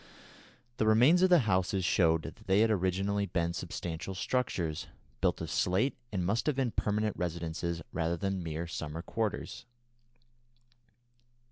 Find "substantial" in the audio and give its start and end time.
3.53-4.15